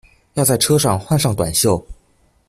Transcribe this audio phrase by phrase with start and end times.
[0.33, 1.85] 要在车上换上短袖